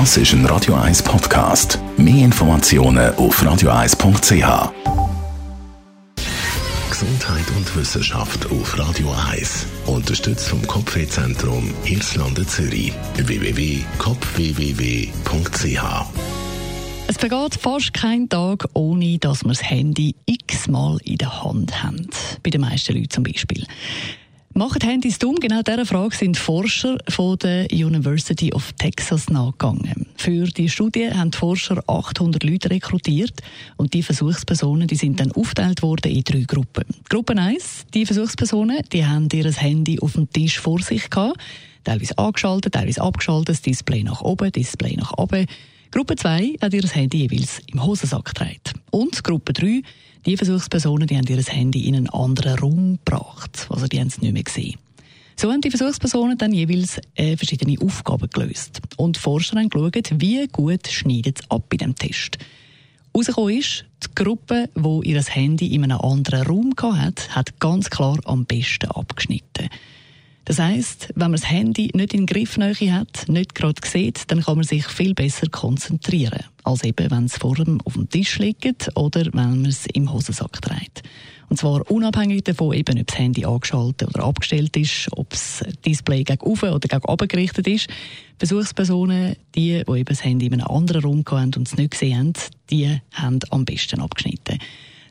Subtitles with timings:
[0.00, 1.78] Das ist ein Radio 1 Podcast.
[1.96, 4.72] Mehr Informationen auf radio1.ch.
[6.90, 9.66] Gesundheit und Wissenschaft auf Radio 1.
[9.86, 12.92] Unterstützt vom Kopfwehzentrum Irlande Zürich.
[13.14, 15.84] www.kopfwww.ch
[17.06, 22.08] es vergeht fast kein Tag, ohne dass wir das Handy x-mal in der Hand haben.
[22.42, 23.66] Bei den meisten Leuten zum Beispiel.
[24.56, 25.34] Machen Handys dumm?
[25.40, 30.06] Genau dieser Frage sind Forscher von der University of Texas nachgegangen.
[30.16, 33.42] Für die Studie haben die Forscher 800 Leute rekrutiert
[33.76, 36.84] und die Versuchspersonen die sind dann aufgeteilt worden in drei Gruppen.
[37.08, 41.36] Gruppe 1, die Versuchspersonen, die haben ihr Handy auf dem Tisch vor sich gehabt,
[41.82, 45.46] teilweise angeschaltet, teilweise abgeschaltet, Display nach oben, Display nach oben.
[45.90, 48.73] Gruppe 2 hat ihr Handy jeweils im Hosensack getragen.
[48.94, 49.82] Und Gruppe 3,
[50.24, 53.66] die Versuchspersonen, die haben ihr Handy in einen anderen Raum gebracht.
[53.68, 54.78] Also die haben es nicht mehr gesehen.
[55.34, 58.80] So haben die Versuchspersonen dann jeweils äh, verschiedene Aufgaben gelöst.
[58.96, 62.38] Und die Forscher haben geschaut, wie gut schneidet es ab bei dem Test.
[63.12, 68.20] Herausgekommen ist, die Gruppe, die ihr Handy in einem anderen Raum hatte, hat ganz klar
[68.26, 69.70] am besten abgeschnitten.
[70.44, 74.56] Das heißt, wenn man das Handy nicht in Griffnähe hat, nicht gerade sieht, dann kann
[74.56, 78.90] man sich viel besser konzentrieren, als eben, wenn es vor dem auf dem Tisch liegt
[78.94, 81.02] oder wenn man es im Hosensack trägt.
[81.48, 86.24] Und zwar unabhängig davon, eben, ob das Handy angeschaltet oder abgestellt ist, ob das Display
[86.24, 87.88] gegen oder gegen gerichtet ist.
[88.38, 92.18] Versuchspersonen, die, die eben das Handy in einem anderen Raum hatten und es nicht gesehen
[92.18, 92.32] haben,
[92.70, 94.58] die haben am besten abgeschnitten.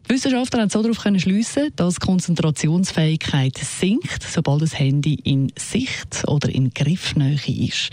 [0.08, 6.74] Wissenschaftler haben so darauf schliessen, dass Konzentrationsfähigkeit sinkt, sobald das Handy in Sicht oder in
[6.74, 7.90] Griffnähe ist.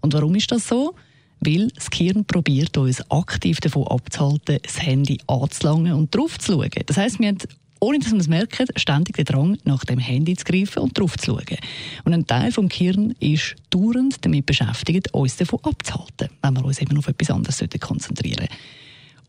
[0.00, 0.94] Und warum ist das so?
[1.40, 6.70] Weil das Gehirn probiert, uns aktiv davon abzuhalten, das Handy anzulangen und drauf zu schauen.
[6.86, 7.38] Das heisst, wir haben
[7.80, 11.16] ohne dass wir es merken, ständig den Drang, nach dem Handy zu greifen und drauf
[11.16, 11.56] zu schauen.
[12.04, 16.80] Und ein Teil vom Gehirn ist dauernd damit beschäftigt, uns davon abzuhalten, wenn wir uns
[16.80, 18.54] eben auf etwas anderes konzentrieren sollten.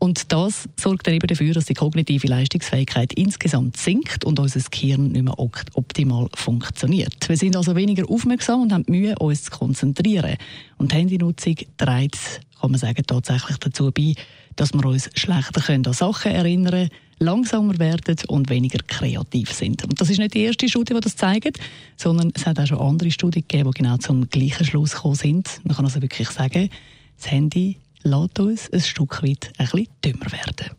[0.04, 5.12] Und das sorgt dann eben dafür, dass die kognitive Leistungsfähigkeit insgesamt sinkt und unser Gehirn
[5.12, 7.30] nicht mehr optimal funktioniert.
[7.30, 10.38] Wir sind also weniger aufmerksam und haben Mühe, uns zu konzentrieren.
[10.78, 14.16] Und Handynutzung trägt, kann man sagen, tatsächlich dazu bei,
[14.56, 16.90] dass wir uns schlechter können an Sachen erinnern können,
[17.20, 19.84] langsamer werden und weniger kreativ sind.
[19.84, 21.60] Und das ist nicht die erste Studie, die das zeigt,
[21.96, 25.62] sondern es hat auch schon andere Studien gegeben, die genau zum gleichen Schluss gekommen sind.
[25.64, 26.70] Man kann also wirklich sagen,
[27.18, 30.72] das Handy lässt uns ein Stück weit ein bisschen dümmer werden.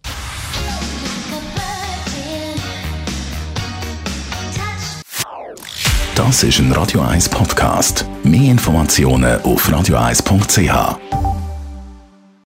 [6.14, 8.04] Das ist ein Radio 1 Podcast.
[8.22, 11.21] Mehr Informationen auf radio1.ch.